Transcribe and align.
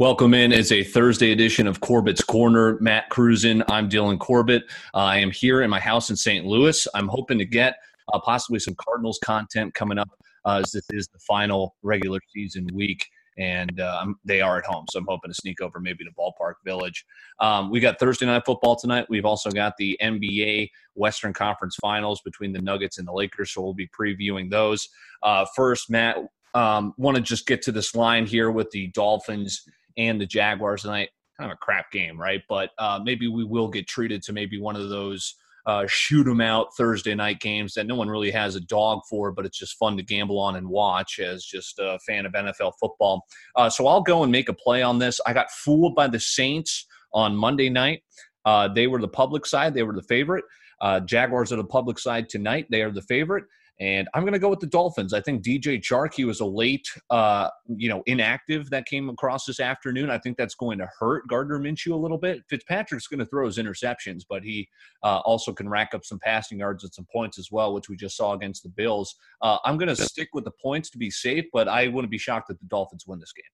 Welcome 0.00 0.32
in. 0.32 0.52
It's 0.52 0.70
a 0.70 0.84
Thursday 0.84 1.32
edition 1.32 1.66
of 1.66 1.80
Corbett's 1.80 2.22
Corner. 2.22 2.78
Matt 2.80 3.10
Cruzen. 3.10 3.64
I'm 3.66 3.90
Dylan 3.90 4.20
Corbett. 4.20 4.62
Uh, 4.94 4.98
I 4.98 5.16
am 5.16 5.32
here 5.32 5.62
in 5.62 5.70
my 5.70 5.80
house 5.80 6.08
in 6.08 6.14
St. 6.14 6.46
Louis. 6.46 6.86
I'm 6.94 7.08
hoping 7.08 7.36
to 7.38 7.44
get 7.44 7.74
uh, 8.12 8.20
possibly 8.20 8.60
some 8.60 8.76
Cardinals 8.76 9.18
content 9.24 9.74
coming 9.74 9.98
up 9.98 10.08
uh, 10.44 10.62
as 10.62 10.70
this 10.70 10.84
is 10.90 11.08
the 11.08 11.18
final 11.18 11.74
regular 11.82 12.20
season 12.32 12.68
week. 12.72 13.08
And 13.38 13.80
uh, 13.80 14.06
they 14.24 14.40
are 14.40 14.58
at 14.58 14.66
home, 14.66 14.84
so 14.88 15.00
I'm 15.00 15.06
hoping 15.08 15.32
to 15.32 15.34
sneak 15.34 15.60
over 15.60 15.80
maybe 15.80 16.04
to 16.04 16.12
Ballpark 16.12 16.54
Village. 16.64 17.04
Um, 17.40 17.68
we 17.68 17.80
got 17.80 17.98
Thursday 17.98 18.26
night 18.26 18.44
football 18.46 18.76
tonight. 18.76 19.06
We've 19.08 19.26
also 19.26 19.50
got 19.50 19.76
the 19.78 19.98
NBA 20.00 20.70
Western 20.94 21.32
Conference 21.32 21.74
Finals 21.74 22.20
between 22.24 22.52
the 22.52 22.62
Nuggets 22.62 22.98
and 22.98 23.08
the 23.08 23.12
Lakers, 23.12 23.50
so 23.50 23.62
we'll 23.62 23.74
be 23.74 23.88
previewing 23.88 24.48
those. 24.48 24.90
Uh, 25.24 25.44
first, 25.56 25.90
Matt, 25.90 26.18
um, 26.54 26.94
want 26.98 27.16
to 27.16 27.22
just 27.22 27.46
get 27.46 27.62
to 27.62 27.72
this 27.72 27.96
line 27.96 28.26
here 28.26 28.52
with 28.52 28.70
the 28.70 28.88
Dolphins 28.88 29.64
and 29.98 30.20
the 30.20 30.26
Jaguars 30.26 30.82
tonight. 30.82 31.10
Kind 31.38 31.50
of 31.50 31.56
a 31.56 31.58
crap 31.58 31.92
game, 31.92 32.18
right? 32.18 32.42
But 32.48 32.70
uh, 32.78 33.00
maybe 33.02 33.28
we 33.28 33.44
will 33.44 33.68
get 33.68 33.86
treated 33.86 34.22
to 34.22 34.32
maybe 34.32 34.60
one 34.60 34.76
of 34.76 34.88
those 34.88 35.34
uh, 35.66 35.86
shoot 35.86 36.26
'em 36.26 36.40
out 36.40 36.74
Thursday 36.76 37.14
night 37.14 37.40
games 37.40 37.74
that 37.74 37.86
no 37.86 37.94
one 37.94 38.08
really 38.08 38.30
has 38.30 38.56
a 38.56 38.60
dog 38.60 39.00
for, 39.08 39.30
but 39.30 39.44
it's 39.44 39.58
just 39.58 39.76
fun 39.76 39.96
to 39.98 40.02
gamble 40.02 40.38
on 40.38 40.56
and 40.56 40.66
watch 40.66 41.18
as 41.18 41.44
just 41.44 41.78
a 41.78 41.98
fan 42.06 42.24
of 42.24 42.32
NFL 42.32 42.72
football. 42.80 43.22
Uh, 43.54 43.68
so 43.68 43.86
I'll 43.86 44.00
go 44.00 44.22
and 44.22 44.32
make 44.32 44.48
a 44.48 44.54
play 44.54 44.82
on 44.82 44.98
this. 44.98 45.20
I 45.26 45.34
got 45.34 45.50
fooled 45.50 45.94
by 45.94 46.08
the 46.08 46.18
Saints 46.18 46.86
on 47.12 47.36
Monday 47.36 47.68
night. 47.68 48.02
Uh, 48.46 48.68
they 48.68 48.86
were 48.86 49.00
the 49.00 49.08
public 49.08 49.44
side; 49.44 49.74
they 49.74 49.82
were 49.82 49.92
the 49.92 50.02
favorite. 50.02 50.44
Uh, 50.80 51.00
Jaguars 51.00 51.52
are 51.52 51.56
the 51.56 51.64
public 51.64 51.98
side 51.98 52.30
tonight; 52.30 52.66
they 52.70 52.80
are 52.80 52.90
the 52.90 53.02
favorite. 53.02 53.44
And 53.80 54.08
I'm 54.12 54.22
going 54.22 54.32
to 54.32 54.40
go 54.40 54.48
with 54.48 54.58
the 54.58 54.66
Dolphins. 54.66 55.14
I 55.14 55.20
think 55.20 55.44
DJ 55.44 55.80
Chark, 55.80 56.14
he 56.14 56.24
was 56.24 56.40
a 56.40 56.44
late, 56.44 56.88
uh, 57.10 57.48
you 57.68 57.88
know, 57.88 58.02
inactive 58.06 58.70
that 58.70 58.86
came 58.86 59.08
across 59.08 59.44
this 59.44 59.60
afternoon. 59.60 60.10
I 60.10 60.18
think 60.18 60.36
that's 60.36 60.56
going 60.56 60.78
to 60.78 60.88
hurt 60.98 61.28
Gardner 61.28 61.60
Minshew 61.60 61.92
a 61.92 61.96
little 61.96 62.18
bit. 62.18 62.42
Fitzpatrick's 62.50 63.06
going 63.06 63.20
to 63.20 63.26
throw 63.26 63.46
his 63.46 63.56
interceptions, 63.56 64.22
but 64.28 64.42
he 64.42 64.68
uh, 65.04 65.18
also 65.18 65.52
can 65.52 65.68
rack 65.68 65.94
up 65.94 66.04
some 66.04 66.18
passing 66.18 66.58
yards 66.58 66.82
and 66.82 66.92
some 66.92 67.06
points 67.12 67.38
as 67.38 67.52
well, 67.52 67.72
which 67.72 67.88
we 67.88 67.96
just 67.96 68.16
saw 68.16 68.32
against 68.32 68.64
the 68.64 68.68
Bills. 68.68 69.14
Uh, 69.42 69.58
I'm 69.64 69.78
going 69.78 69.94
to 69.94 69.96
stick 69.96 70.30
with 70.32 70.44
the 70.44 70.52
points 70.60 70.90
to 70.90 70.98
be 70.98 71.10
safe, 71.10 71.44
but 71.52 71.68
I 71.68 71.86
wouldn't 71.86 72.10
be 72.10 72.18
shocked 72.18 72.48
that 72.48 72.58
the 72.58 72.66
Dolphins 72.66 73.06
win 73.06 73.20
this 73.20 73.32
game. 73.32 73.44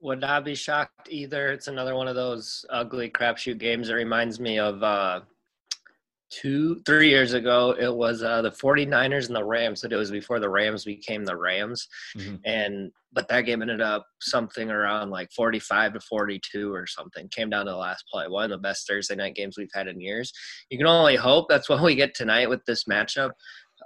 Would 0.00 0.20
not 0.20 0.44
be 0.44 0.54
shocked 0.56 1.08
either. 1.08 1.52
It's 1.52 1.68
another 1.68 1.94
one 1.94 2.08
of 2.08 2.16
those 2.16 2.64
ugly 2.70 3.10
crapshoot 3.10 3.58
games. 3.58 3.90
It 3.90 3.94
reminds 3.94 4.40
me 4.40 4.58
of 4.58 4.82
uh, 4.82 5.20
two 6.30 6.80
three 6.84 7.08
years 7.08 7.32
ago 7.32 7.74
it 7.78 7.94
was 7.94 8.22
uh, 8.22 8.42
the 8.42 8.50
49ers 8.50 9.28
and 9.28 9.36
the 9.36 9.44
rams 9.44 9.80
but 9.80 9.92
it 9.92 9.96
was 9.96 10.10
before 10.10 10.40
the 10.40 10.48
rams 10.48 10.84
became 10.84 11.24
the 11.24 11.36
rams. 11.36 11.88
Mm-hmm. 12.16 12.36
and 12.44 12.90
but 13.12 13.26
that 13.28 13.42
game 13.42 13.62
ended 13.62 13.80
up 13.80 14.06
something 14.20 14.70
around 14.70 15.10
like 15.10 15.30
45 15.32 15.94
to 15.94 16.00
42 16.00 16.72
or 16.72 16.86
something 16.86 17.28
came 17.28 17.48
down 17.48 17.64
to 17.64 17.72
the 17.72 17.76
last 17.76 18.04
play 18.12 18.28
one 18.28 18.44
of 18.44 18.50
the 18.50 18.58
best 18.58 18.86
thursday 18.86 19.16
night 19.16 19.34
games 19.34 19.56
we've 19.56 19.68
had 19.74 19.88
in 19.88 20.00
years. 20.00 20.32
You 20.70 20.78
can 20.78 20.86
only 20.86 21.16
hope 21.16 21.46
that's 21.48 21.68
what 21.70 21.82
we 21.82 21.94
get 21.94 22.14
tonight 22.14 22.48
with 22.48 22.64
this 22.66 22.84
matchup 22.84 23.30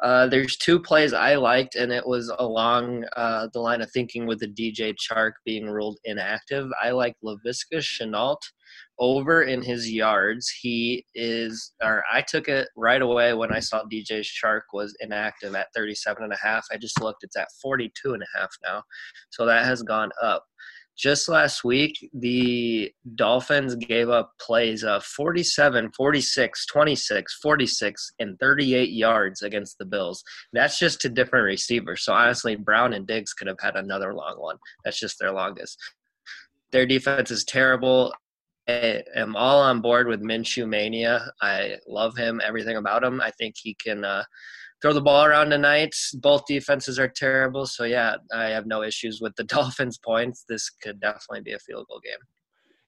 uh, 0.01 0.27
there's 0.27 0.57
two 0.57 0.81
plays 0.81 1.13
I 1.13 1.35
liked, 1.35 1.75
and 1.75 1.93
it 1.93 2.07
was 2.07 2.33
along 2.39 3.05
uh, 3.17 3.49
the 3.53 3.61
line 3.61 3.83
of 3.83 3.91
thinking 3.91 4.27
with 4.27 4.41
the 4.41 4.49
DJ 4.49 4.95
Chark 4.95 5.33
being 5.45 5.67
ruled 5.67 5.99
inactive. 6.05 6.71
I 6.83 6.91
like 6.91 7.15
Laviska 7.25 7.77
Shenault 7.79 8.39
over 8.99 9.43
in 9.43 9.63
his 9.63 9.91
yards. 9.91 10.49
He 10.49 11.05
is, 11.15 11.73
or 11.83 12.03
I 12.11 12.23
took 12.23 12.49
it 12.49 12.69
right 12.77 13.03
away 13.03 13.35
when 13.35 13.53
I 13.53 13.61
saw 13.61 13.85
DJ 13.85 14.23
Chark 14.23 14.63
was 14.73 14.97
inactive 15.01 15.55
at 15.55 15.69
37 15.75 16.25
and 16.25 16.33
a 16.33 16.37
half. 16.37 16.67
I 16.73 16.79
just 16.79 17.01
looked, 17.01 17.25
it's 17.25 17.37
at 17.37 17.49
42 17.61 18.15
and 18.15 18.23
a 18.23 18.39
half 18.39 18.51
now. 18.65 18.83
So 19.31 19.45
that 19.47 19.65
has 19.65 19.83
gone 19.83 20.11
up. 20.23 20.45
Just 20.97 21.29
last 21.29 21.65
week, 21.65 22.11
the 22.13 22.93
Dolphins 23.15 23.75
gave 23.77 24.11
up 24.11 24.33
plays 24.41 24.85
of 24.85 25.05
47, 25.05 25.91
46, 25.97 26.67
26, 26.67 27.39
46, 27.43 28.13
and 28.19 28.39
38 28.39 28.91
yards 28.91 29.43
against 29.43 29.79
the 29.79 29.87
Bills. 29.87 30.23
That's 30.53 30.79
just 30.79 31.01
to 31.01 31.09
different 31.09 31.47
receivers. 31.47 32.05
So 32.05 32.13
honestly, 32.13 32.57
Brown 32.57 32.93
and 32.93 33.07
Diggs 33.07 33.33
could 33.33 33.49
have 33.49 33.61
had 33.61 33.77
another 33.77 34.15
long 34.15 34.37
one. 34.39 34.59
That's 34.85 34.99
just 34.99 35.19
their 35.19 35.33
longest. 35.33 35.79
Their 36.73 36.87
defense 36.87 37.31
is 37.31 37.45
terrible. 37.45 38.13
I 38.69 39.03
am 39.17 39.35
all 39.35 39.61
on 39.61 39.81
board 39.81 40.07
with 40.07 40.23
Minshew 40.23 40.69
mania. 40.69 41.31
I 41.41 41.77
love 41.87 42.17
him, 42.17 42.41
everything 42.45 42.77
about 42.77 43.03
him. 43.03 43.21
I 43.21 43.31
think 43.33 43.57
he 43.59 43.75
can 43.75 44.05
uh, 44.05 44.25
throw 44.83 44.93
the 44.93 45.01
ball 45.01 45.25
around 45.25 45.51
tonight. 45.51 45.95
Both 46.15 46.47
defenses 46.47 46.99
are 46.99 47.09
terrible, 47.09 47.67
so 47.67 47.85
yeah, 47.85 48.17
I 48.35 48.47
have 48.47 48.67
no 48.67 48.83
issues 48.83 49.21
with 49.21 49.35
the 49.37 49.45
Dolphins' 49.55 49.99
points. 49.99 50.45
This 50.49 50.69
could 50.69 51.01
definitely 51.01 51.43
be 51.43 51.53
a 51.53 51.59
field 51.61 51.87
goal 51.89 52.01
game. 52.05 52.19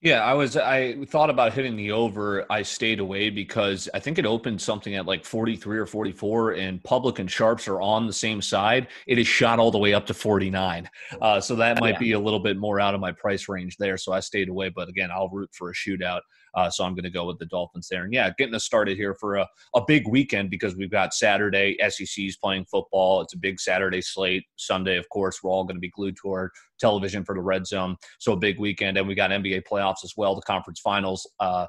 Yeah, 0.05 0.23
I 0.23 0.35
was. 0.35 0.55
I 0.59 1.03
thought 1.07 1.31
about 1.31 1.55
hitting 1.55 1.77
the 1.77 1.93
over. 1.93 2.45
I 2.53 2.61
stayed 2.61 3.01
away 3.01 3.31
because 3.31 3.89
I 3.95 4.01
think 4.01 4.19
it 4.19 4.27
opened 4.27 4.61
something 4.61 4.95
at 4.97 5.07
like 5.07 5.25
43 5.25 5.79
or 5.79 5.87
44, 5.87 6.53
and 6.53 6.85
public 6.85 7.21
and 7.21 7.31
sharps 7.31 7.67
are 7.69 7.81
on 7.81 8.07
the 8.07 8.13
same 8.13 8.43
side. 8.43 8.89
It 9.07 9.19
is 9.19 9.27
shot 9.27 9.59
all 9.59 9.71
the 9.71 9.79
way 9.79 9.95
up 9.95 10.05
to 10.09 10.13
49. 10.13 10.91
Uh, 11.23 11.41
so 11.41 11.57
that 11.57 11.81
might 11.81 11.95
yeah. 11.95 11.99
be 11.99 12.13
a 12.13 12.21
little 12.21 12.39
bit 12.39 12.59
more 12.59 12.81
out 12.81 12.95
of 12.95 13.01
my 13.01 13.13
price 13.13 13.49
range 13.49 13.79
there. 13.79 13.97
So 13.97 14.13
I 14.13 14.21
stayed 14.21 14.51
away. 14.51 14.69
But 14.69 14.91
again, 14.91 15.09
I'll 15.11 15.31
root 15.31 15.49
for 15.55 15.71
a 15.71 15.75
shootout. 15.75 16.21
Uh, 16.55 16.71
so 16.71 16.85
I'm 16.85 16.95
going 16.95 17.05
to 17.05 17.11
go 17.11 17.27
with 17.27 17.39
the 17.39 17.47
Dolphins 17.47 17.89
there. 17.91 18.05
And 18.05 18.13
yeah, 18.13 18.31
getting 18.37 18.55
us 18.55 18.65
started 18.65 18.97
here 18.97 19.15
for 19.15 19.37
a, 19.37 19.49
a 19.75 19.81
big 19.87 20.07
weekend 20.07 20.51
because 20.51 20.77
we've 20.77 20.91
got 20.91 21.15
Saturday, 21.15 21.77
SEC's 21.89 22.37
playing 22.37 22.67
football. 22.67 23.23
It's 23.23 23.35
a 23.35 23.39
big 23.39 23.59
Saturday 23.59 24.01
slate. 24.01 24.45
Sunday, 24.57 24.97
of 24.97 25.09
course, 25.09 25.43
we're 25.43 25.51
all 25.51 25.65
going 25.65 25.77
to 25.77 25.81
be 25.81 25.91
glued 25.91 26.17
to 26.23 26.31
our 26.31 26.53
television 26.85 27.25
for 27.25 27.35
the 27.35 27.41
red 27.41 27.67
zone. 27.67 27.97
So 28.19 28.33
a 28.33 28.37
big 28.37 28.59
weekend. 28.59 28.99
And 28.99 29.09
we 29.09 29.15
got 29.15 29.31
NBA 29.31 29.63
playoffs 29.71 30.05
as 30.05 30.13
well, 30.19 30.35
the 30.35 30.43
conference 30.43 30.81
finals. 30.81 31.27
Uh, 31.41 31.67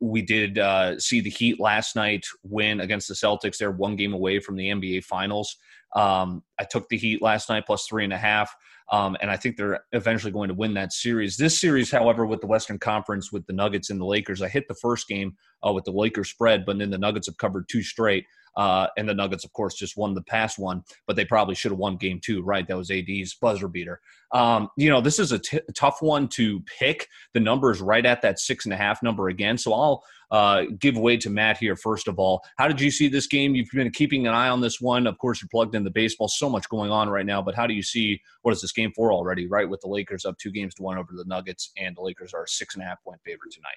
we 0.00 0.22
did 0.22 0.58
uh, 0.58 0.98
see 1.00 1.20
the 1.20 1.30
Heat 1.30 1.58
last 1.58 1.96
night 1.96 2.24
win 2.44 2.80
against 2.80 3.08
the 3.08 3.14
Celtics. 3.14 3.58
They're 3.58 3.72
one 3.72 3.96
game 3.96 4.12
away 4.12 4.38
from 4.38 4.54
the 4.56 4.68
NBA 4.68 5.02
finals. 5.04 5.56
Um, 5.96 6.44
I 6.60 6.64
took 6.64 6.88
the 6.88 6.96
Heat 6.96 7.20
last 7.20 7.48
night 7.48 7.66
plus 7.66 7.86
three 7.88 8.04
and 8.04 8.12
a 8.12 8.18
half. 8.18 8.54
Um, 8.92 9.16
and 9.20 9.30
I 9.30 9.36
think 9.36 9.56
they're 9.56 9.84
eventually 9.92 10.32
going 10.32 10.48
to 10.48 10.54
win 10.54 10.74
that 10.74 10.92
series. 10.92 11.36
This 11.36 11.58
series, 11.58 11.90
however, 11.90 12.26
with 12.26 12.40
the 12.40 12.46
Western 12.46 12.78
Conference, 12.78 13.32
with 13.32 13.46
the 13.46 13.52
Nuggets 13.52 13.90
and 13.90 14.00
the 14.00 14.04
Lakers, 14.04 14.42
I 14.42 14.48
hit 14.48 14.68
the 14.68 14.74
first 14.74 15.08
game 15.08 15.34
uh, 15.66 15.72
with 15.72 15.84
the 15.84 15.92
Lakers 15.92 16.28
spread, 16.28 16.66
but 16.66 16.78
then 16.78 16.90
the 16.90 16.98
Nuggets 16.98 17.26
have 17.26 17.38
covered 17.38 17.68
two 17.68 17.82
straight. 17.82 18.26
Uh, 18.56 18.86
and 18.96 19.08
the 19.08 19.14
Nuggets, 19.14 19.44
of 19.44 19.52
course, 19.52 19.74
just 19.74 19.96
won 19.96 20.14
the 20.14 20.22
past 20.22 20.58
one, 20.58 20.82
but 21.06 21.16
they 21.16 21.24
probably 21.24 21.54
should 21.54 21.72
have 21.72 21.78
won 21.78 21.96
game 21.96 22.20
two, 22.22 22.42
right? 22.42 22.66
That 22.66 22.76
was 22.76 22.90
AD's 22.90 23.34
buzzer 23.34 23.68
beater. 23.68 24.00
Um, 24.32 24.68
you 24.76 24.88
know, 24.88 25.00
this 25.00 25.18
is 25.18 25.32
a, 25.32 25.38
t- 25.38 25.60
tough 25.74 26.00
one 26.00 26.28
to 26.28 26.60
pick. 26.78 27.08
The 27.34 27.40
number 27.40 27.70
is 27.70 27.80
right 27.80 28.04
at 28.04 28.22
that 28.22 28.38
six 28.38 28.64
and 28.64 28.72
a 28.72 28.76
half 28.76 29.02
number 29.02 29.28
again. 29.28 29.58
So 29.58 29.72
I'll 29.72 30.02
uh, 30.30 30.64
give 30.78 30.96
way 30.96 31.16
to 31.18 31.30
Matt 31.30 31.58
here, 31.58 31.76
first 31.76 32.08
of 32.08 32.18
all. 32.18 32.42
How 32.56 32.66
did 32.66 32.80
you 32.80 32.90
see 32.90 33.08
this 33.08 33.26
game? 33.26 33.54
You've 33.54 33.68
been 33.70 33.90
keeping 33.90 34.26
an 34.26 34.34
eye 34.34 34.48
on 34.48 34.60
this 34.60 34.80
one. 34.80 35.06
Of 35.06 35.18
course, 35.18 35.42
you're 35.42 35.48
plugged 35.50 35.74
in 35.74 35.84
the 35.84 35.90
baseball. 35.90 36.28
So 36.28 36.48
much 36.48 36.68
going 36.70 36.90
on 36.90 37.08
right 37.10 37.26
now, 37.26 37.42
but 37.42 37.54
how 37.54 37.66
do 37.66 37.74
you 37.74 37.82
see 37.82 38.20
what 38.40 38.52
is 38.52 38.62
this 38.62 38.72
game 38.72 38.92
for 38.96 39.12
already, 39.12 39.46
right? 39.46 39.68
With 39.68 39.82
the 39.82 39.88
Lakers 39.88 40.24
up 40.24 40.38
two 40.38 40.50
games 40.50 40.74
to 40.76 40.82
one 40.82 40.98
over 40.98 41.12
the 41.14 41.24
Nuggets, 41.26 41.70
and 41.76 41.96
the 41.96 42.02
Lakers 42.02 42.32
are 42.32 42.44
a 42.44 42.48
six 42.48 42.74
and 42.74 42.82
a 42.82 42.86
half 42.86 43.02
point 43.04 43.20
favorite 43.24 43.52
tonight. 43.52 43.76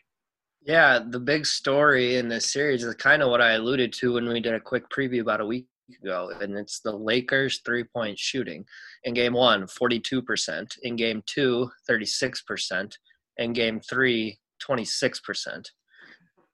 Yeah, 0.66 1.00
the 1.08 1.20
big 1.20 1.46
story 1.46 2.18
in 2.18 2.28
this 2.28 2.52
series 2.52 2.84
is 2.84 2.96
kind 2.96 3.22
of 3.22 3.30
what 3.30 3.40
I 3.40 3.52
alluded 3.52 3.94
to 3.94 4.14
when 4.14 4.28
we 4.28 4.40
did 4.40 4.56
a 4.56 4.60
quick 4.60 4.90
preview 4.90 5.22
about 5.22 5.40
a 5.40 5.46
week 5.46 5.68
ago, 6.02 6.32
and 6.42 6.58
it's 6.58 6.80
the 6.80 6.92
Lakers 6.92 7.62
three 7.64 7.84
point 7.84 8.18
shooting. 8.18 8.66
In 9.04 9.14
game 9.14 9.34
one, 9.34 9.68
42%. 9.68 10.78
In 10.82 10.96
game 10.96 11.22
two, 11.28 11.70
36%. 11.88 12.98
In 13.38 13.54
game 13.54 13.80
three, 13.80 14.40
26%. 14.68 15.68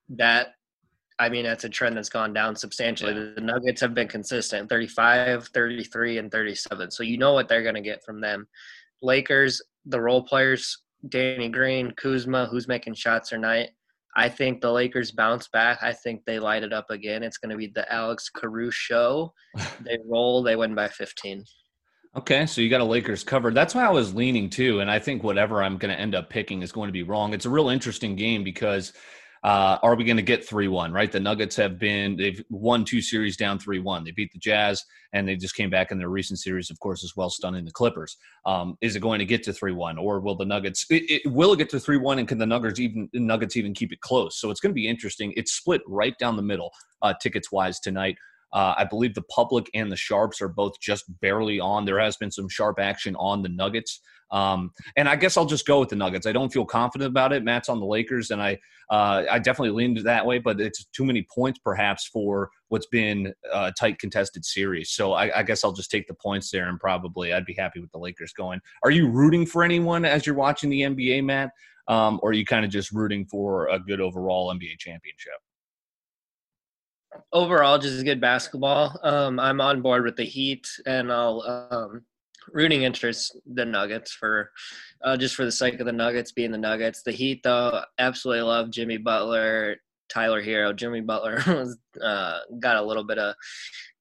That, 0.10 0.56
I 1.18 1.30
mean, 1.30 1.46
that's 1.46 1.64
a 1.64 1.70
trend 1.70 1.96
that's 1.96 2.10
gone 2.10 2.34
down 2.34 2.58
substantially. 2.58 3.14
Yeah. 3.14 3.32
The 3.36 3.42
Nuggets 3.42 3.80
have 3.80 3.94
been 3.94 4.10
consistent 4.10 4.68
35, 4.68 5.48
33, 5.54 6.18
and 6.18 6.30
37. 6.30 6.92
So 6.92 7.04
you 7.04 7.18
know 7.18 7.32
what 7.32 7.48
they're 7.48 7.64
going 7.64 7.76
to 7.76 7.82
get 7.82 8.04
from 8.04 8.20
them. 8.20 8.46
Lakers, 9.02 9.62
the 9.86 10.02
role 10.02 10.22
players, 10.22 10.80
Danny 11.08 11.48
Green, 11.48 11.92
Kuzma, 11.92 12.48
who's 12.48 12.68
making 12.68 12.96
shots 12.96 13.30
tonight 13.30 13.70
I 14.16 14.30
think 14.30 14.62
the 14.62 14.72
Lakers 14.72 15.12
bounce 15.12 15.48
back. 15.48 15.80
I 15.82 15.94
think 15.94 16.24
they 16.26 16.40
light 16.40 16.64
it 16.64 16.74
up 16.74 16.90
again. 16.90 17.24
It's 17.24 17.38
going 17.38 17.52
to 17.52 17.58
be 17.58 17.68
the 17.68 17.92
Alex 17.92 18.30
Caruso 18.30 18.72
show. 18.72 19.34
they 19.82 19.98
roll. 20.06 20.44
They 20.44 20.56
win 20.56 20.76
by 20.76 20.88
15. 20.88 21.46
Okay, 22.18 22.46
so 22.46 22.60
you 22.60 22.70
got 22.70 22.82
a 22.82 22.86
Lakers 22.86 23.24
covered. 23.24 23.56
That's 23.56 23.74
why 23.74 23.86
I 23.86 23.90
was 23.90 24.14
leaning 24.14 24.50
too, 24.50 24.82
and 24.82 24.92
I 24.92 25.00
think 25.00 25.24
whatever 25.24 25.64
I'm 25.64 25.78
going 25.78 25.96
to 25.96 26.00
end 26.00 26.14
up 26.14 26.30
picking 26.30 26.62
is 26.62 26.74
going 26.74 26.90
to 26.90 26.94
be 26.94 27.04
wrong. 27.04 27.34
It's 27.34 27.46
a 27.46 27.50
real 27.50 27.70
interesting 27.70 28.18
game 28.18 28.44
because 28.44 28.92
uh, 29.44 29.78
are 29.82 29.96
we 29.96 30.04
going 30.04 30.18
to 30.18 30.24
get 30.24 30.48
3 30.48 30.68
1, 30.68 30.92
right? 30.92 31.12
The 31.12 31.20
Nuggets 31.20 31.56
have 31.56 31.80
been, 31.80 32.16
they've 32.16 32.44
won 32.50 32.86
two 32.86 33.02
series 33.02 33.36
down 33.36 33.58
3 33.58 33.80
1. 33.80 34.04
They 34.04 34.12
beat 34.12 34.32
the 34.32 34.38
Jazz, 34.38 34.86
and 35.14 35.28
they 35.28 35.36
just 35.36 35.56
came 35.56 35.70
back 35.70 35.92
in 35.92 35.98
their 35.98 36.10
recent 36.10 36.40
series, 36.40 36.70
of 36.70 36.80
course, 36.80 37.04
as 37.04 37.16
well, 37.16 37.30
stunning 37.30 37.66
the 37.66 37.72
Clippers. 37.72 38.18
Um, 38.46 38.78
is 38.82 38.96
it 38.96 39.00
going 39.00 39.20
to 39.20 39.26
get 39.26 39.42
to 39.44 39.54
3 39.54 39.72
1, 39.72 39.98
or 39.98 40.20
will 40.20 40.36
the 40.36 40.46
Nuggets, 40.46 40.86
it, 40.92 41.04
it, 41.10 41.32
will 41.32 41.54
it 41.54 41.58
get 41.58 41.70
to 41.72 41.80
3 41.80 41.98
1, 41.98 42.20
and 42.20 42.28
can 42.28 42.38
the 42.38 42.46
Nuggets 42.46 42.80
even, 42.80 43.10
Nuggets 43.14 43.58
even 43.58 43.74
keep 43.74 43.92
it 43.92 44.02
close? 44.02 44.40
So 44.40 44.52
it's 44.52 44.60
going 44.60 44.72
to 44.72 44.76
be 44.76 44.88
interesting. 44.88 45.34
It's 45.36 45.54
split 45.54 45.82
right 45.88 46.18
down 46.20 46.36
the 46.36 46.44
middle, 46.44 46.72
uh, 47.02 47.16
tickets 47.20 47.52
wise, 47.52 47.80
tonight. 47.80 48.18
Uh, 48.54 48.74
I 48.78 48.84
believe 48.84 49.14
the 49.14 49.22
public 49.24 49.70
and 49.74 49.92
the 49.92 49.96
sharps 49.96 50.42
are 50.42 50.48
both 50.48 50.80
just 50.80 51.06
barely 51.22 51.60
on. 51.60 51.86
There 51.86 52.00
has 52.00 52.18
been 52.18 52.32
some 52.32 52.50
sharp 52.50 52.80
action 52.80 53.16
on 53.18 53.42
the 53.42 53.50
Nuggets. 53.50 54.02
Um, 54.32 54.72
and 54.96 55.10
I 55.10 55.18
guess 55.18 55.36
I'll 55.36 55.46
just 55.46 55.68
go 55.68 55.82
with 55.82 55.90
the 55.90 55.96
Nuggets. 55.96 56.26
I 56.26 56.32
don't 56.32 56.52
feel 56.52 56.66
confident 56.66 57.10
about 57.10 57.34
it. 57.34 57.44
Matt's 57.44 57.70
on 57.70 57.80
the 57.80 57.86
Lakers, 57.86 58.32
and 58.32 58.42
I 58.42 58.60
uh, 58.90 59.24
I 59.32 59.40
definitely 59.40 59.72
leaned 59.72 59.98
that 59.98 60.26
way, 60.26 60.40
but 60.40 60.60
it's 60.60 60.86
too 60.86 61.06
many 61.06 61.26
points 61.34 61.60
perhaps 61.64 62.08
for 62.08 62.50
what's 62.68 62.88
been 62.88 63.34
a 63.54 63.72
tight 63.72 64.00
contested 64.00 64.44
series. 64.44 64.92
So 64.92 65.14
I, 65.14 65.40
I 65.40 65.44
guess 65.44 65.64
I'll 65.64 65.72
just 65.72 65.92
take 65.92 66.08
the 66.08 66.14
points 66.14 66.52
there, 66.52 66.68
and 66.68 66.80
probably 66.80 67.34
I'd 67.34 67.46
be 67.46 67.54
happy 67.54 67.80
with 67.80 67.92
the 67.92 68.00
Lakers 68.00 68.34
going. 68.34 68.60
Are 68.84 68.92
you 68.92 69.10
rooting 69.10 69.46
for 69.46 69.64
anyone 69.64 70.06
as 70.06 70.26
you're 70.26 70.36
watching 70.36 70.70
the 70.70 70.82
NBA, 70.82 71.24
Matt? 71.24 71.52
Um, 71.88 72.20
or 72.24 72.30
are 72.30 72.34
you 72.34 72.46
kind 72.46 72.64
of 72.64 72.72
just 72.72 72.92
rooting 72.92 73.26
for 73.26 73.68
a 73.68 73.80
good 73.80 74.00
overall 74.00 74.54
NBA 74.54 74.78
championship? 74.78 75.34
Overall, 77.34 77.78
just 77.78 78.04
good 78.06 78.22
basketball. 78.22 78.98
Um, 79.04 79.40
I'm 79.40 79.62
on 79.62 79.82
board 79.82 80.04
with 80.04 80.16
the 80.16 80.24
Heat, 80.24 80.68
and 80.86 81.12
I'll 81.12 81.70
um, 81.72 82.06
rooting 82.52 82.84
interest 82.84 83.38
the 83.54 83.66
Nuggets 83.66 84.12
for 84.12 84.52
uh, 85.04 85.18
just 85.18 85.36
for 85.36 85.46
the 85.46 85.52
sake 85.52 85.80
of 85.80 85.86
the 85.86 85.92
Nuggets 85.92 86.32
being 86.32 86.52
the 86.52 86.58
Nuggets. 86.58 87.04
The 87.04 87.12
Heat, 87.12 87.42
though, 87.44 87.84
absolutely 88.00 88.44
love 88.44 88.72
Jimmy 88.72 88.98
Butler, 88.98 89.78
Tyler 90.10 90.42
Herro. 90.42 90.76
Jimmy 90.76 91.02
Butler 91.02 91.42
was 91.48 91.78
uh, 92.02 92.40
got 92.60 92.78
a 92.78 92.84
little 92.84 93.04
bit 93.04 93.18
of 93.18 93.36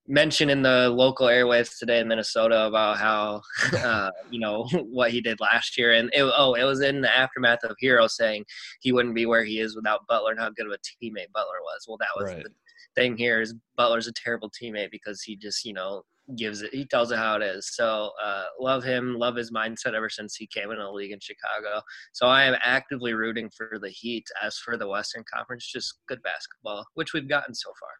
mention 0.08 0.50
in 0.50 0.60
the 0.60 0.88
local 0.88 1.28
airwaves 1.28 1.78
today 1.78 2.00
in 2.00 2.08
Minnesota 2.08 2.66
about 2.66 2.98
how 2.98 3.40
uh, 3.78 4.10
you 4.30 4.40
know 4.40 4.64
what 4.90 5.10
he 5.10 5.20
did 5.20 5.40
last 5.40 5.78
year, 5.78 5.94
and 5.94 6.10
it, 6.12 6.22
oh, 6.36 6.54
it 6.54 6.64
was 6.64 6.80
in 6.80 7.00
the 7.00 7.16
aftermath 7.16 7.64
of 7.64 7.76
Herro 7.82 8.08
saying 8.08 8.44
he 8.80 8.92
wouldn't 8.92 9.14
be 9.14 9.26
where 9.26 9.44
he 9.44 9.60
is 9.60 9.76
without 9.76 10.06
Butler 10.08 10.32
and 10.32 10.40
how 10.40 10.50
good 10.50 10.66
of 10.66 10.72
a 10.72 10.78
teammate 10.78 11.32
Butler 11.32 11.60
was. 11.62 11.86
Well, 11.88 11.98
that 11.98 12.08
was 12.16 12.32
right. 12.32 12.44
the 12.44 12.50
thing 12.94 13.16
here 13.16 13.40
is 13.40 13.54
Butler's 13.76 14.06
a 14.06 14.12
terrible 14.12 14.50
teammate 14.50 14.90
because 14.90 15.22
he 15.22 15.36
just 15.36 15.64
you 15.64 15.72
know 15.72 16.02
gives 16.36 16.62
it 16.62 16.72
he 16.72 16.84
tells 16.84 17.10
it 17.10 17.18
how 17.18 17.36
it 17.36 17.42
is 17.42 17.74
so 17.74 18.10
uh, 18.22 18.44
love 18.60 18.84
him 18.84 19.16
love 19.16 19.34
his 19.36 19.50
mindset 19.50 19.94
ever 19.94 20.08
since 20.08 20.36
he 20.36 20.46
came 20.46 20.70
into 20.70 20.82
the 20.82 20.90
league 20.90 21.10
in 21.10 21.18
chicago 21.20 21.82
so 22.12 22.26
i 22.26 22.44
am 22.44 22.54
actively 22.62 23.14
rooting 23.14 23.50
for 23.56 23.78
the 23.80 23.88
heat 23.88 24.26
as 24.42 24.56
for 24.58 24.76
the 24.76 24.86
western 24.86 25.24
conference 25.32 25.66
just 25.70 25.98
good 26.08 26.22
basketball 26.22 26.84
which 26.94 27.12
we've 27.12 27.28
gotten 27.28 27.54
so 27.54 27.70
far 27.80 27.90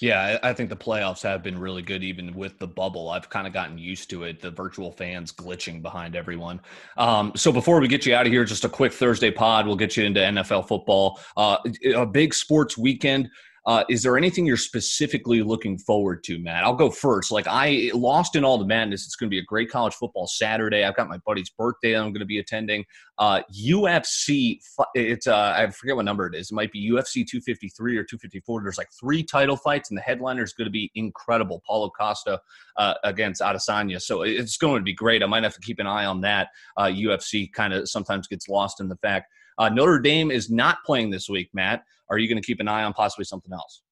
yeah, 0.00 0.38
I 0.42 0.52
think 0.52 0.68
the 0.68 0.76
playoffs 0.76 1.22
have 1.22 1.42
been 1.42 1.58
really 1.58 1.82
good, 1.82 2.02
even 2.04 2.34
with 2.34 2.58
the 2.58 2.66
bubble. 2.66 3.08
I've 3.08 3.30
kind 3.30 3.46
of 3.46 3.52
gotten 3.52 3.78
used 3.78 4.10
to 4.10 4.24
it, 4.24 4.40
the 4.40 4.50
virtual 4.50 4.92
fans 4.92 5.32
glitching 5.32 5.80
behind 5.80 6.16
everyone. 6.16 6.60
Um, 6.98 7.32
so 7.34 7.50
before 7.50 7.80
we 7.80 7.88
get 7.88 8.04
you 8.04 8.14
out 8.14 8.26
of 8.26 8.32
here, 8.32 8.44
just 8.44 8.64
a 8.64 8.68
quick 8.68 8.92
Thursday 8.92 9.30
pod. 9.30 9.66
We'll 9.66 9.76
get 9.76 9.96
you 9.96 10.04
into 10.04 10.20
NFL 10.20 10.68
football. 10.68 11.18
Uh, 11.36 11.56
a 11.94 12.04
big 12.04 12.34
sports 12.34 12.76
weekend. 12.76 13.30
Uh, 13.66 13.84
is 13.88 14.02
there 14.02 14.16
anything 14.16 14.46
you're 14.46 14.56
specifically 14.56 15.42
looking 15.42 15.78
forward 15.78 16.24
to, 16.24 16.38
Matt? 16.38 16.64
I'll 16.64 16.74
go 16.74 16.90
first. 16.90 17.30
Like 17.30 17.46
I 17.46 17.90
lost 17.94 18.36
in 18.36 18.44
all 18.44 18.58
the 18.58 18.64
madness. 18.64 19.04
It's 19.04 19.16
going 19.16 19.28
to 19.28 19.34
be 19.34 19.38
a 19.38 19.44
great 19.44 19.70
college 19.70 19.94
football 19.94 20.26
Saturday. 20.26 20.84
I've 20.84 20.96
got 20.96 21.08
my 21.08 21.18
buddy's 21.18 21.50
birthday 21.50 21.96
I'm 21.96 22.12
going 22.12 22.20
to 22.20 22.26
be 22.26 22.38
attending. 22.38 22.84
Uh, 23.18 23.42
UFC. 23.54 24.60
It's 24.94 25.26
uh, 25.26 25.54
I 25.56 25.68
forget 25.70 25.96
what 25.96 26.06
number 26.06 26.26
it 26.26 26.34
is. 26.34 26.50
It 26.50 26.54
might 26.54 26.72
be 26.72 26.90
UFC 26.90 27.26
253 27.26 27.96
or 27.96 28.04
254. 28.04 28.62
There's 28.62 28.78
like 28.78 28.90
three 28.98 29.22
title 29.22 29.56
fights, 29.56 29.90
and 29.90 29.98
the 29.98 30.02
headliner 30.02 30.42
is 30.42 30.52
going 30.54 30.66
to 30.66 30.72
be 30.72 30.90
incredible. 30.94 31.62
Paulo 31.66 31.90
Costa 31.90 32.40
uh, 32.76 32.94
against 33.04 33.42
Adesanya. 33.42 34.00
So 34.00 34.22
it's 34.22 34.56
going 34.56 34.80
to 34.80 34.84
be 34.84 34.94
great. 34.94 35.22
I 35.22 35.26
might 35.26 35.42
have 35.42 35.54
to 35.54 35.60
keep 35.60 35.78
an 35.78 35.86
eye 35.86 36.06
on 36.06 36.22
that. 36.22 36.48
UFC 36.78 37.48
uh, 37.48 37.50
kind 37.52 37.74
of 37.74 37.88
sometimes 37.88 38.26
gets 38.26 38.48
lost 38.48 38.80
in 38.80 38.88
the 38.88 38.96
fact 38.96 39.26
uh, 39.60 39.68
Notre 39.68 39.98
Dame 39.98 40.30
is 40.30 40.50
not 40.50 40.78
playing 40.86 41.10
this 41.10 41.28
week, 41.28 41.50
Matt. 41.52 41.84
Are 42.08 42.16
you 42.16 42.28
going 42.28 42.40
to 42.40 42.46
keep 42.46 42.60
an 42.60 42.66
eye 42.66 42.82
on 42.82 42.94
possibly 42.94 43.26
something 43.26 43.52
else? 43.52 43.82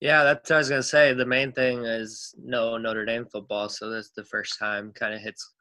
Yeah, 0.00 0.24
that's 0.24 0.50
what 0.50 0.56
I 0.56 0.58
was 0.58 0.68
going 0.68 0.82
to 0.82 0.86
say. 0.86 1.14
The 1.14 1.24
main 1.24 1.52
thing 1.52 1.84
is 1.84 2.34
no 2.38 2.76
Notre 2.76 3.06
Dame 3.06 3.24
football. 3.24 3.70
So 3.70 3.88
that's 3.88 4.10
the 4.10 4.24
first 4.24 4.58
time 4.58 4.92
kind 4.92 5.14
of 5.14 5.22
hits 5.22 5.54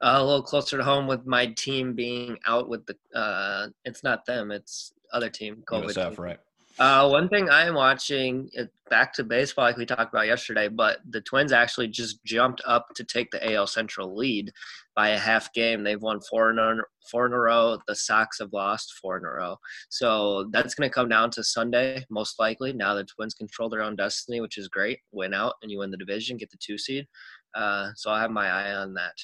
a 0.00 0.22
little 0.22 0.42
closer 0.42 0.78
to 0.78 0.84
home 0.84 1.08
with 1.08 1.26
my 1.26 1.46
team 1.46 1.94
being 1.94 2.38
out 2.46 2.68
with 2.68 2.86
the, 2.86 2.96
uh, 3.18 3.66
it's 3.84 4.04
not 4.04 4.26
them, 4.26 4.52
it's 4.52 4.92
other 5.12 5.28
team. 5.28 5.64
COVID 5.66 5.86
USF, 5.86 6.10
team. 6.10 6.24
right. 6.24 6.38
Uh, 6.78 7.08
one 7.08 7.28
thing 7.28 7.48
I 7.48 7.66
am 7.66 7.74
watching, 7.74 8.50
back 8.90 9.12
to 9.14 9.24
baseball, 9.24 9.64
like 9.64 9.76
we 9.76 9.86
talked 9.86 10.12
about 10.12 10.26
yesterday, 10.26 10.66
but 10.66 10.98
the 11.08 11.20
Twins 11.20 11.52
actually 11.52 11.86
just 11.86 12.24
jumped 12.24 12.60
up 12.66 12.88
to 12.96 13.04
take 13.04 13.30
the 13.30 13.52
AL 13.52 13.68
Central 13.68 14.16
lead 14.16 14.52
by 14.96 15.10
a 15.10 15.18
half 15.18 15.52
game. 15.52 15.84
They've 15.84 16.00
won 16.00 16.20
four 16.28 16.50
in 16.50 16.58
a, 16.58 16.74
four 17.10 17.26
in 17.26 17.32
a 17.32 17.38
row. 17.38 17.78
The 17.86 17.94
Sox 17.94 18.40
have 18.40 18.52
lost 18.52 18.94
four 19.00 19.16
in 19.18 19.24
a 19.24 19.30
row. 19.30 19.56
So 19.88 20.48
that's 20.50 20.74
going 20.74 20.88
to 20.88 20.94
come 20.94 21.08
down 21.08 21.30
to 21.32 21.44
Sunday, 21.44 22.04
most 22.10 22.40
likely. 22.40 22.72
Now 22.72 22.94
the 22.94 23.04
Twins 23.04 23.34
control 23.34 23.68
their 23.68 23.82
own 23.82 23.94
destiny, 23.94 24.40
which 24.40 24.58
is 24.58 24.66
great. 24.66 24.98
Win 25.12 25.32
out 25.32 25.54
and 25.62 25.70
you 25.70 25.78
win 25.78 25.92
the 25.92 25.96
division, 25.96 26.36
get 26.36 26.50
the 26.50 26.58
two 26.58 26.76
seed. 26.76 27.06
Uh, 27.54 27.90
so 27.94 28.10
I 28.10 28.20
have 28.20 28.32
my 28.32 28.48
eye 28.48 28.74
on 28.74 28.94
that. 28.94 29.14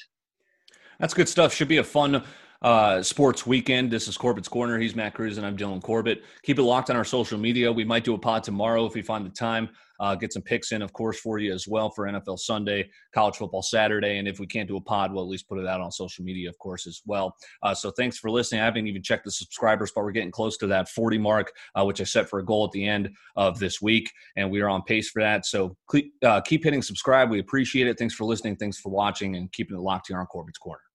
That's 1.00 1.14
good 1.14 1.28
stuff. 1.28 1.52
Should 1.52 1.68
be 1.68 1.78
a 1.78 1.84
fun 1.84 2.22
uh, 2.62 3.02
sports 3.02 3.46
weekend. 3.46 3.90
This 3.90 4.06
is 4.06 4.18
Corbett's 4.18 4.48
Corner. 4.48 4.78
He's 4.78 4.94
Matt 4.94 5.14
Cruz, 5.14 5.38
and 5.38 5.46
I'm 5.46 5.56
Dylan 5.56 5.82
Corbett. 5.82 6.22
Keep 6.42 6.58
it 6.58 6.62
locked 6.62 6.90
on 6.90 6.96
our 6.96 7.04
social 7.04 7.38
media. 7.38 7.72
We 7.72 7.84
might 7.84 8.04
do 8.04 8.14
a 8.14 8.18
pod 8.18 8.44
tomorrow 8.44 8.84
if 8.84 8.94
we 8.94 9.02
find 9.02 9.24
the 9.24 9.30
time. 9.30 9.70
Uh, 9.98 10.14
get 10.14 10.32
some 10.32 10.42
picks 10.42 10.72
in, 10.72 10.80
of 10.80 10.94
course, 10.94 11.20
for 11.20 11.38
you 11.38 11.52
as 11.52 11.68
well 11.68 11.90
for 11.90 12.06
NFL 12.06 12.38
Sunday, 12.38 12.88
college 13.14 13.36
football 13.36 13.60
Saturday. 13.60 14.16
And 14.16 14.26
if 14.26 14.40
we 14.40 14.46
can't 14.46 14.66
do 14.66 14.78
a 14.78 14.80
pod, 14.80 15.12
we'll 15.12 15.22
at 15.22 15.28
least 15.28 15.46
put 15.46 15.58
it 15.58 15.66
out 15.66 15.82
on 15.82 15.92
social 15.92 16.24
media, 16.24 16.48
of 16.48 16.58
course, 16.58 16.86
as 16.86 17.02
well. 17.04 17.36
Uh, 17.62 17.74
so 17.74 17.90
thanks 17.90 18.18
for 18.18 18.30
listening. 18.30 18.62
I 18.62 18.64
haven't 18.64 18.86
even 18.86 19.02
checked 19.02 19.24
the 19.24 19.30
subscribers, 19.30 19.92
but 19.94 20.02
we're 20.02 20.12
getting 20.12 20.30
close 20.30 20.56
to 20.58 20.66
that 20.68 20.88
40 20.88 21.18
mark, 21.18 21.52
uh, 21.74 21.84
which 21.84 22.00
I 22.00 22.04
set 22.04 22.30
for 22.30 22.38
a 22.38 22.44
goal 22.44 22.64
at 22.64 22.72
the 22.72 22.86
end 22.86 23.10
of 23.36 23.58
this 23.58 23.82
week. 23.82 24.10
And 24.36 24.50
we 24.50 24.62
are 24.62 24.70
on 24.70 24.82
pace 24.82 25.10
for 25.10 25.20
that. 25.20 25.44
So 25.44 25.76
uh, 26.22 26.40
keep 26.40 26.64
hitting 26.64 26.80
subscribe. 26.80 27.30
We 27.30 27.40
appreciate 27.40 27.86
it. 27.86 27.98
Thanks 27.98 28.14
for 28.14 28.24
listening. 28.24 28.56
Thanks 28.56 28.78
for 28.78 28.90
watching 28.90 29.36
and 29.36 29.52
keeping 29.52 29.76
it 29.76 29.80
locked 29.80 30.08
here 30.08 30.18
on 30.18 30.26
Corbett's 30.26 30.58
Corner. 30.58 30.89